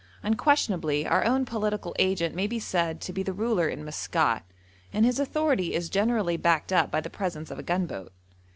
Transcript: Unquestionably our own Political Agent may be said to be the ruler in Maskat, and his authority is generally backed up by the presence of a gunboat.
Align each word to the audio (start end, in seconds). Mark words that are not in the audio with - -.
Unquestionably 0.23 1.05
our 1.05 1.23
own 1.23 1.45
Political 1.45 1.93
Agent 1.99 2.33
may 2.33 2.47
be 2.47 2.57
said 2.57 2.99
to 3.01 3.13
be 3.13 3.21
the 3.21 3.33
ruler 3.35 3.69
in 3.69 3.85
Maskat, 3.85 4.41
and 4.91 5.05
his 5.05 5.19
authority 5.19 5.75
is 5.75 5.89
generally 5.91 6.37
backed 6.37 6.73
up 6.73 6.89
by 6.89 7.01
the 7.01 7.07
presence 7.07 7.51
of 7.51 7.59
a 7.59 7.63
gunboat. 7.63 8.11